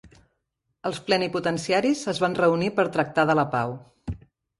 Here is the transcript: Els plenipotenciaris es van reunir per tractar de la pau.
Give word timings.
Els 0.89 1.01
plenipotenciaris 1.09 2.01
es 2.13 2.21
van 2.23 2.37
reunir 2.39 2.71
per 2.79 2.87
tractar 2.97 3.27
de 3.33 3.37
la 3.41 3.45
pau. 3.53 3.77